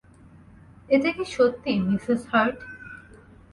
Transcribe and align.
এটা 0.89 1.09
কি 1.17 1.23
সত্যি, 1.35 1.71
মিসেস 1.87 2.21
হার্ট? 2.31 2.57